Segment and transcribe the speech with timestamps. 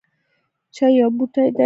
[0.75, 1.59] چای یو بوټی دی